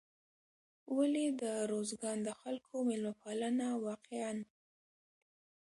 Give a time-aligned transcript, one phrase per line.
[0.97, 4.33] ولې د روزګان د خلکو میلمه پالنه واقعا